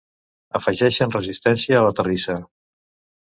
[0.59, 2.39] Afegeixen resistència a la terrissa.